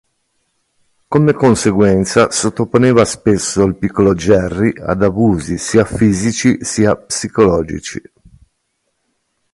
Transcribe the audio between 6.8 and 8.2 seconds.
psicologici.